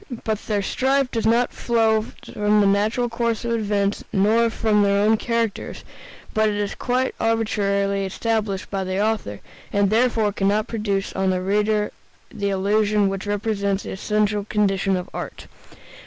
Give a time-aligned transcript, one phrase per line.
[0.23, 4.99] But their strife does not flow from the natural course of events nor from their
[4.99, 5.83] own characters,
[6.33, 9.41] but is quite arbitrarily established by the author,
[9.71, 11.91] and therefore can not produce on the reader
[12.33, 15.45] the illusion which represents the essential condition of art.